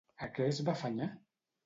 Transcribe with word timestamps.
A 0.27 0.29
què 0.37 0.47
es 0.53 0.61
va 0.69 0.73
afanyar? 0.77 1.11